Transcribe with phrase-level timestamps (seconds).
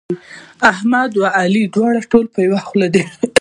[0.71, 3.03] احمد او علي دوی ټول په يوه خوله دي.